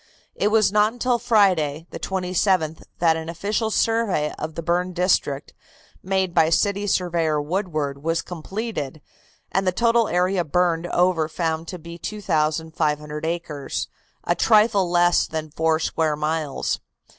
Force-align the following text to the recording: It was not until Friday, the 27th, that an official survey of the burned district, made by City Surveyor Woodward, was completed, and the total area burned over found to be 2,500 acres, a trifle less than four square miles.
It 0.33 0.47
was 0.47 0.71
not 0.71 0.93
until 0.93 1.19
Friday, 1.19 1.85
the 1.91 1.99
27th, 1.99 2.85
that 2.97 3.15
an 3.15 3.29
official 3.29 3.69
survey 3.69 4.33
of 4.39 4.55
the 4.55 4.63
burned 4.63 4.95
district, 4.95 5.53
made 6.01 6.33
by 6.33 6.49
City 6.49 6.87
Surveyor 6.87 7.39
Woodward, 7.39 8.01
was 8.01 8.23
completed, 8.23 8.99
and 9.51 9.67
the 9.67 9.71
total 9.71 10.07
area 10.07 10.43
burned 10.43 10.87
over 10.87 11.29
found 11.29 11.67
to 11.67 11.77
be 11.77 11.99
2,500 11.99 13.23
acres, 13.27 13.87
a 14.23 14.33
trifle 14.33 14.89
less 14.89 15.27
than 15.27 15.51
four 15.51 15.77
square 15.77 16.15
miles. 16.15 16.79